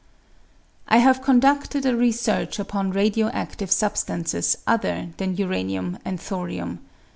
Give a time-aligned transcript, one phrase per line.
[0.87, 6.79] I have conduded a research upon radio adive substances other than uranium and thorium.